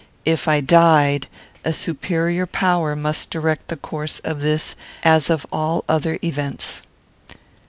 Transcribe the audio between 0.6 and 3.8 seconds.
died, a superior power must direct the